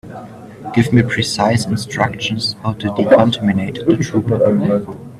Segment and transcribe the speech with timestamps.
[0.73, 4.97] Give me precise instructions how to decontaminate the trooper.